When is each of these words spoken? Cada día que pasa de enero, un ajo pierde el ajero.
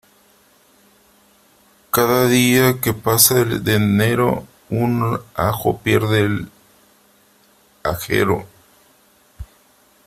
Cada 1.91 2.25
día 2.27 2.81
que 2.81 2.91
pasa 2.91 3.43
de 3.45 3.75
enero, 3.75 4.47
un 4.71 5.21
ajo 5.35 5.77
pierde 5.83 6.21
el 6.21 6.49
ajero. 7.83 8.47